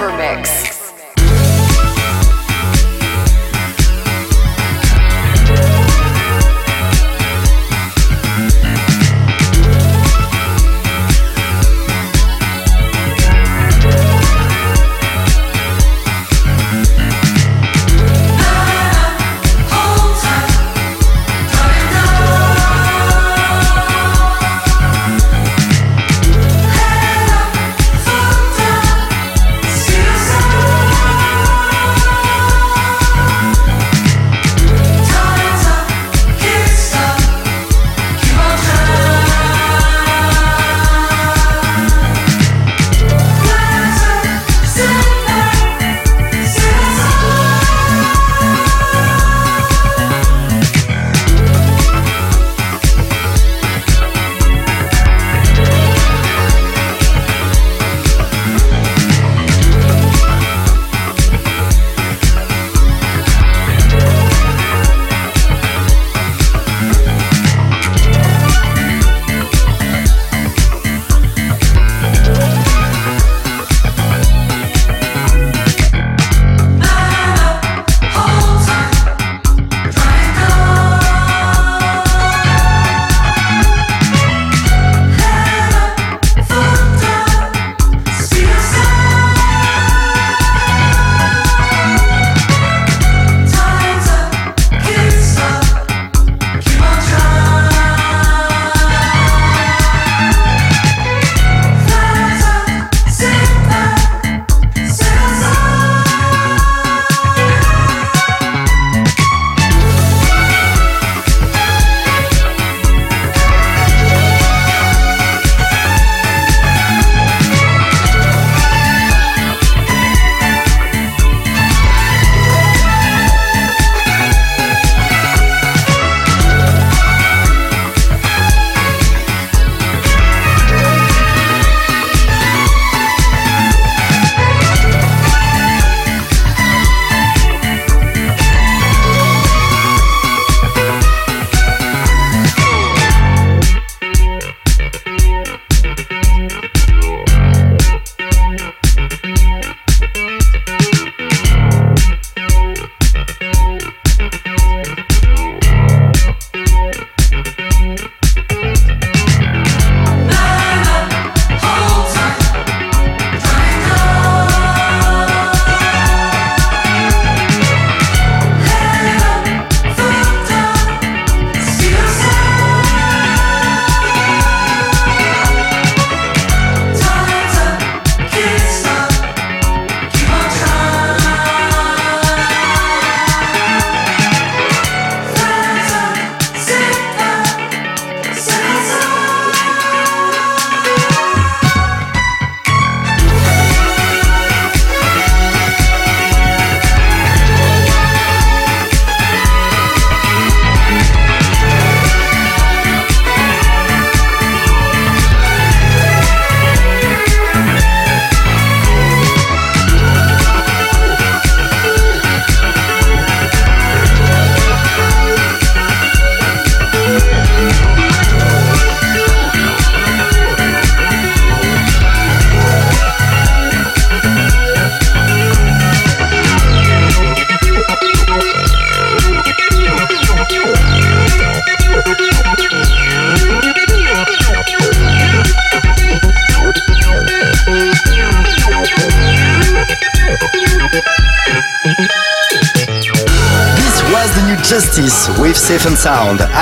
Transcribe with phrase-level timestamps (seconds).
[0.00, 0.69] See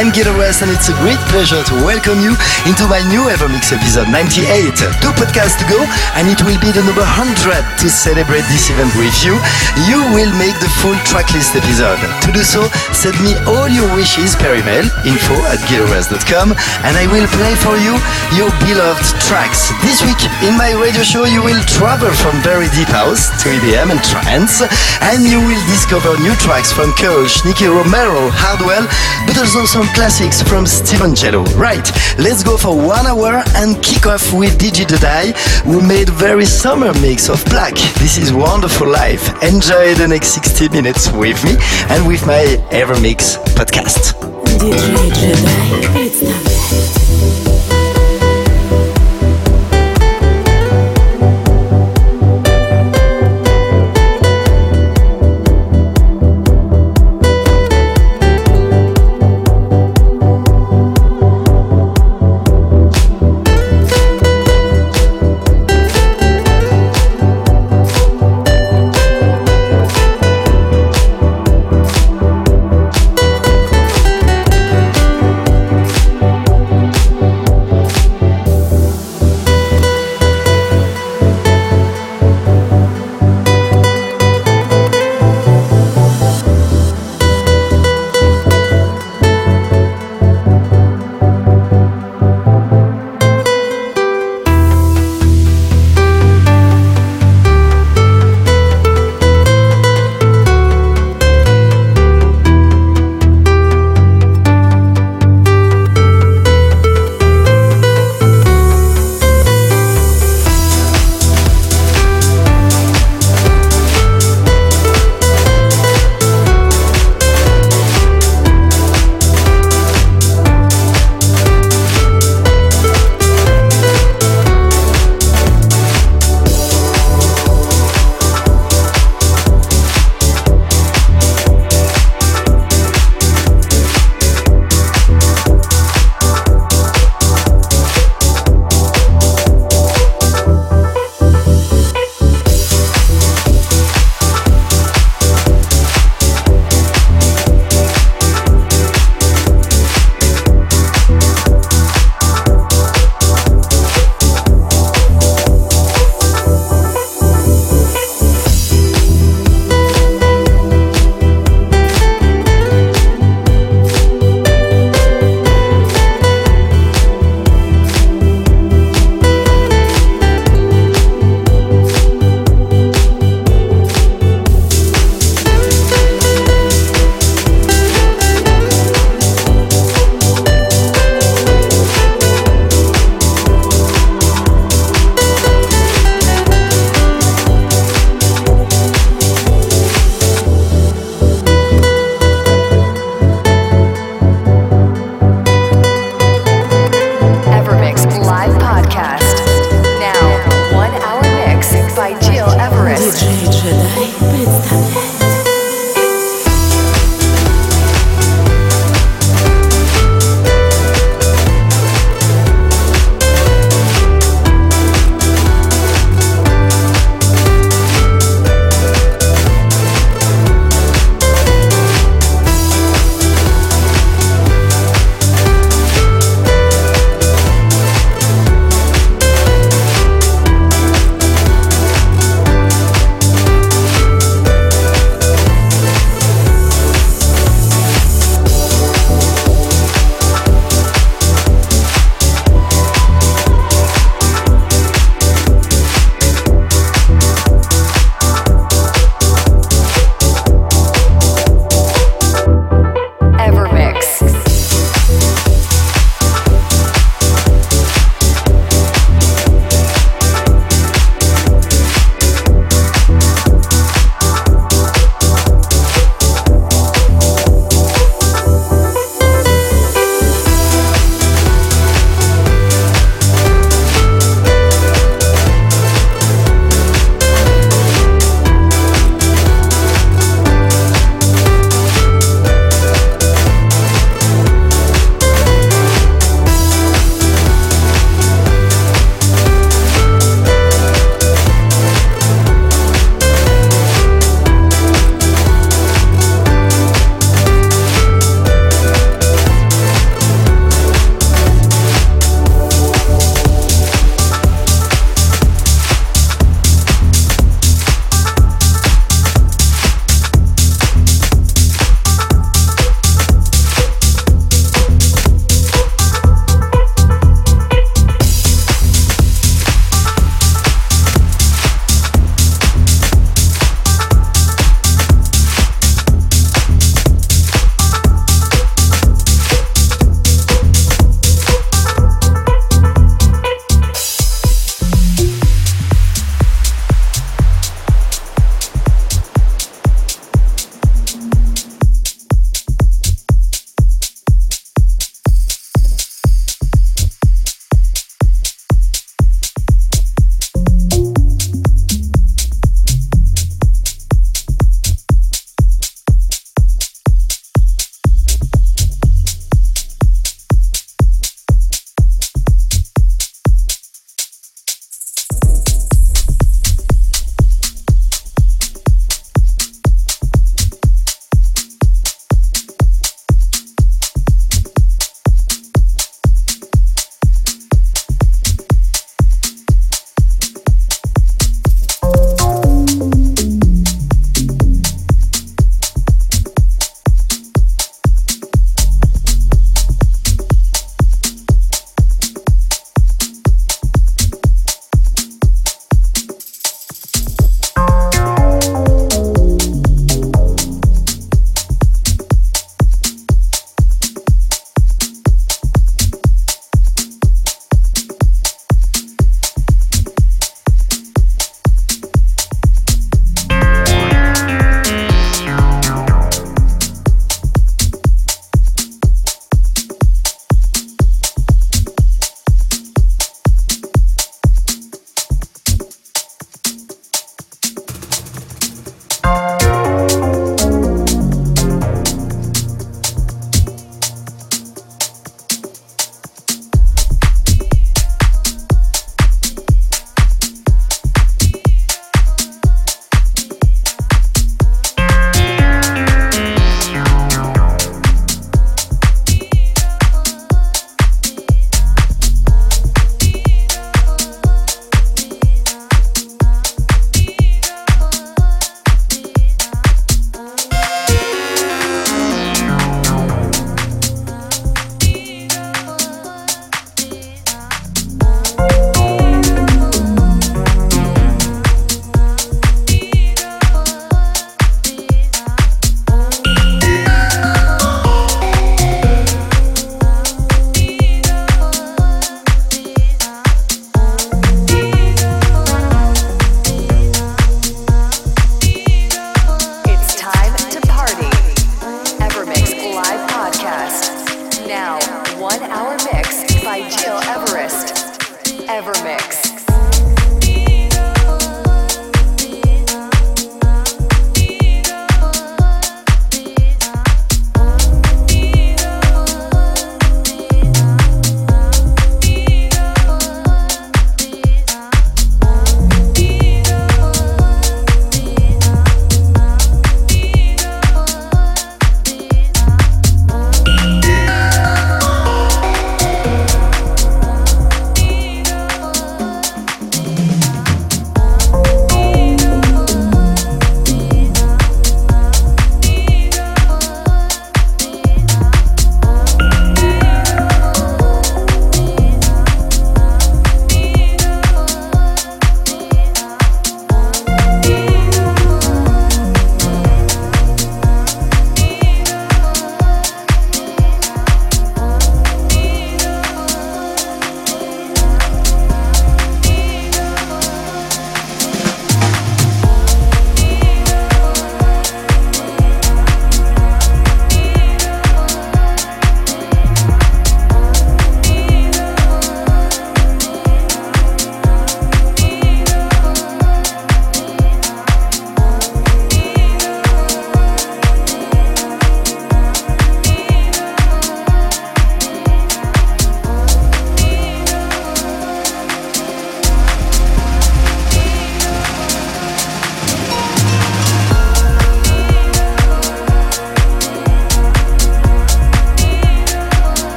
[0.00, 2.32] I'm and it's a great pleasure to welcome you
[2.64, 4.72] into my new Evermix episode 98.
[4.96, 5.76] Two podcasts to go
[6.16, 7.36] and it will be the number 100
[7.84, 9.36] to celebrate this event with you.
[9.84, 12.00] You will make the full tracklist episode.
[12.00, 12.64] To do so,
[12.96, 17.76] send me all your wishes per email, info at gileverest.com and I will play for
[17.76, 17.92] you
[18.40, 19.68] your beloved tracks.
[19.84, 23.92] This week in my radio show you will travel from very deep house to EDM
[23.92, 24.64] and trance
[25.04, 28.88] and you will discover new tracks from Coach, Nicky Romero, Hardwell,
[29.28, 31.44] but also some classics from Steve Angello.
[31.56, 31.86] Right,
[32.18, 35.32] let's go for one hour and kick off with DJ Dodai,
[35.64, 37.74] who made very summer mix of black.
[37.98, 39.28] This is Wonderful Life.
[39.42, 41.56] Enjoy the next 60 minutes with me
[41.88, 44.14] and with my Evermix podcast.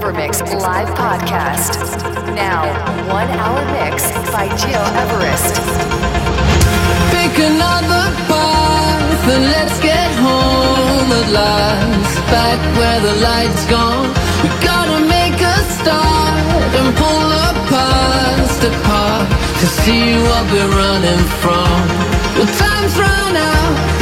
[0.00, 1.76] Evermix live podcast.
[2.34, 2.64] Now,
[3.12, 5.60] one hour mix by Gil Everest.
[7.12, 12.16] Pick another path and let's get home at last.
[12.32, 14.08] Back where the light's gone.
[14.42, 19.28] We gotta make a start and pull the past apart
[19.60, 21.76] to see what we're running from.
[22.40, 23.99] The time's run out.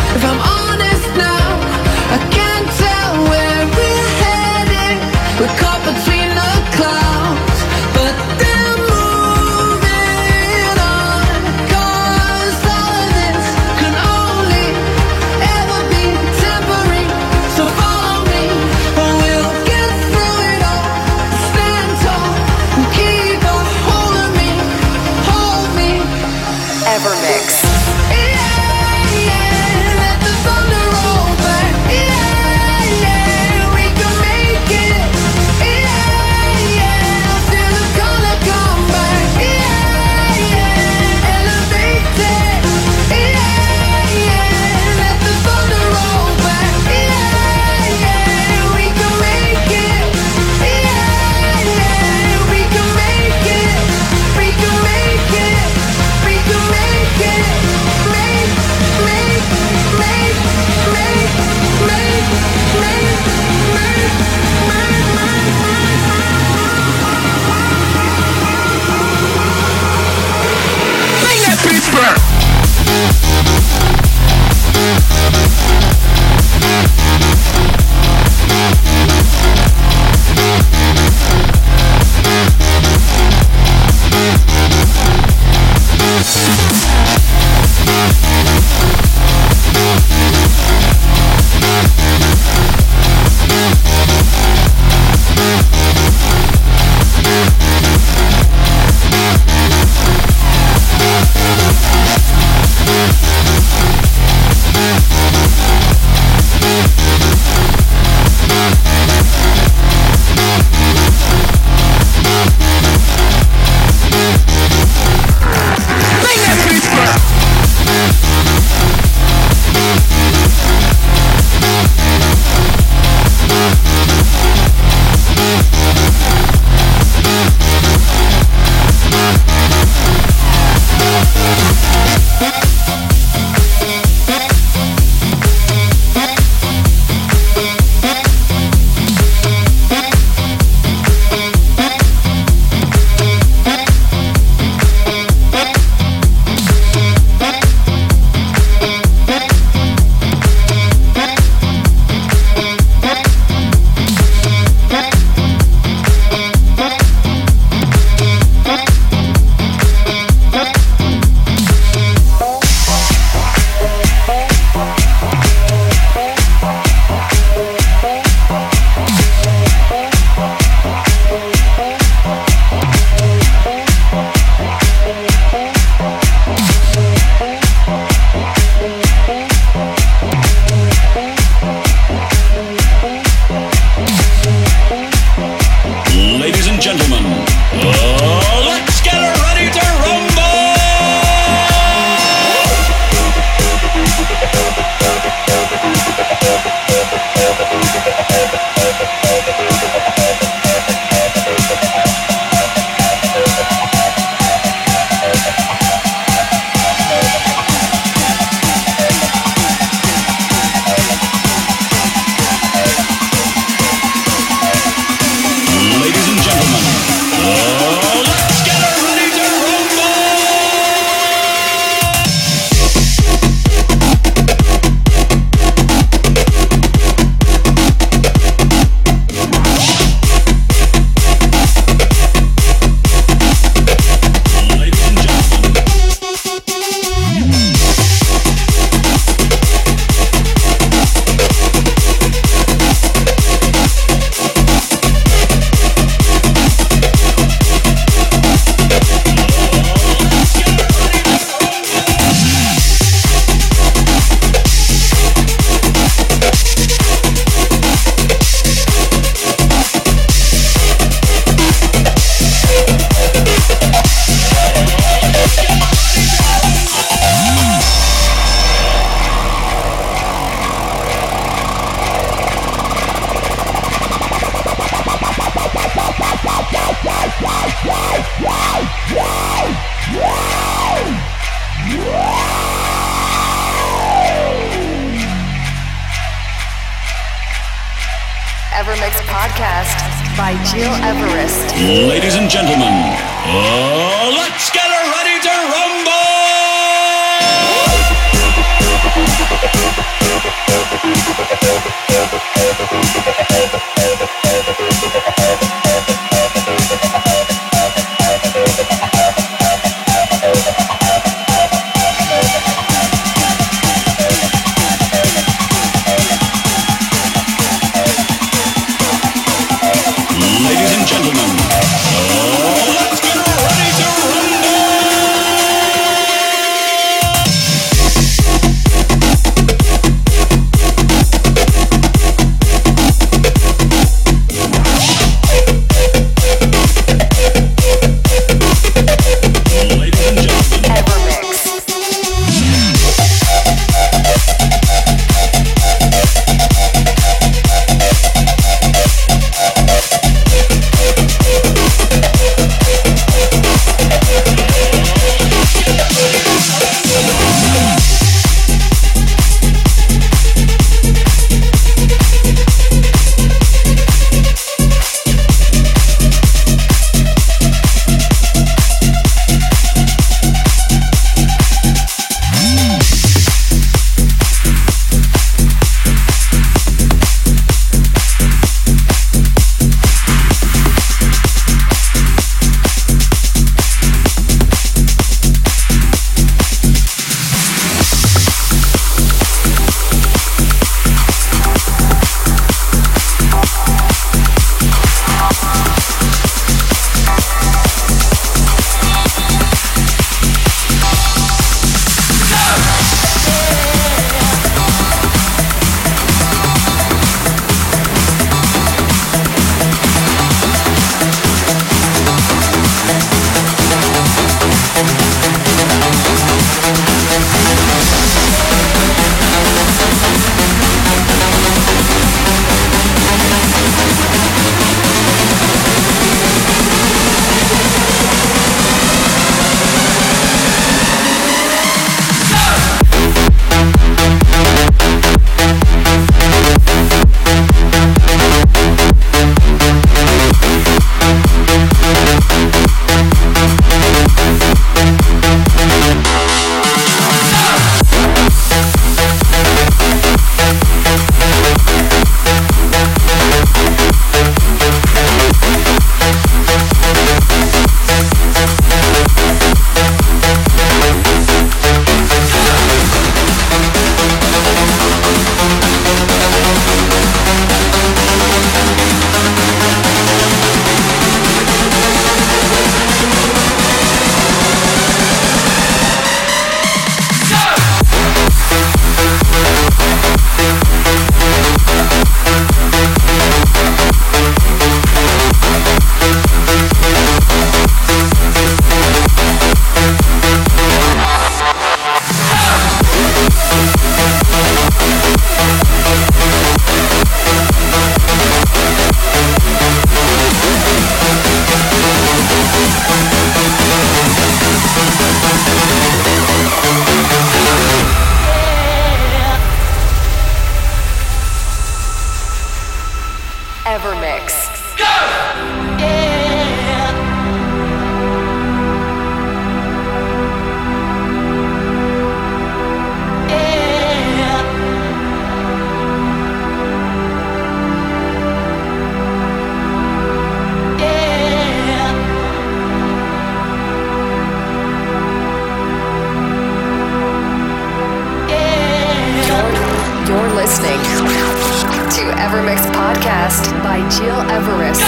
[543.99, 545.08] By Gil Everest.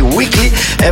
[0.00, 0.37] Listening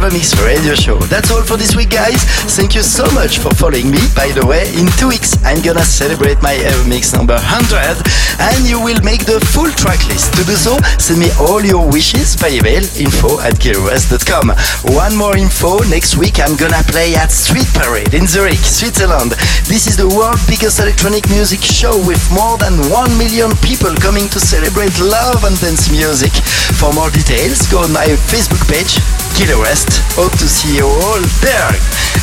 [0.07, 0.99] weekly Evermix radio show.
[1.11, 2.23] That's all for this week guys.
[2.55, 3.99] Thank you so much for following me.
[4.15, 8.03] By the way, in two weeks I'm gonna celebrate my Evermix number 100
[8.39, 10.35] and you will make the full track list.
[10.39, 14.55] To do so, send me all your wishes by email info at gileverest.com.
[14.95, 19.33] One more info, next week I'm gonna play at Street Parade in Zurich, Switzerland.
[19.67, 24.29] This is the world's biggest electronic music show with more than 1 million people coming
[24.31, 26.33] to celebrate love and dance music.
[26.79, 29.01] For more details, go on my Facebook page,
[29.37, 31.71] Gil West, Hope to see you all there.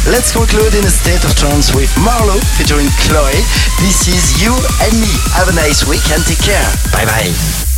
[0.10, 3.38] Let's conclude in a state of trance with Marlo featuring Chloe.
[3.82, 5.14] This is you and me.
[5.38, 6.66] Have a nice week and take care.
[6.92, 7.73] Bye bye.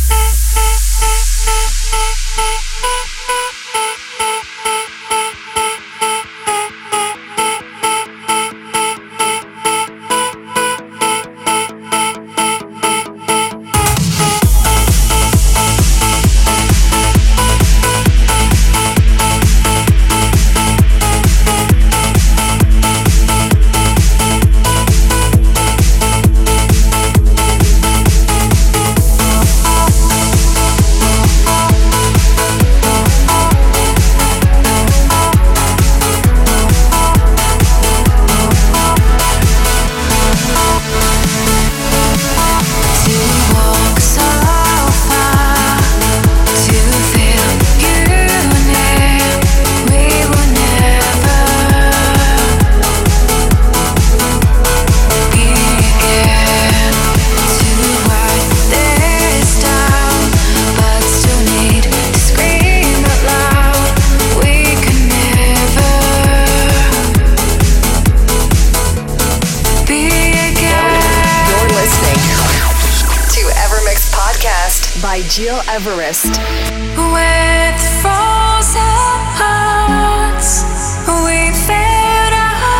[75.02, 76.26] by Gil Everest.
[76.26, 80.64] With frozen hearts,
[81.06, 82.34] we fade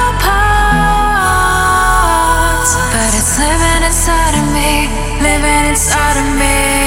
[0.08, 0.56] apart.
[2.92, 4.88] But it's living inside of me,
[5.20, 6.86] living inside of me.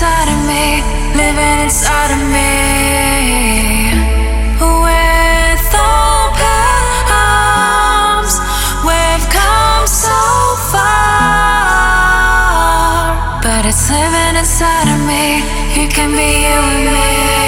[0.00, 0.78] inside of me,
[1.18, 3.90] living inside of me.
[4.62, 8.38] With open arms,
[8.86, 10.20] we've come so
[10.70, 11.82] far.
[13.42, 15.42] But it's living inside of me,
[15.74, 17.47] you can be you and me.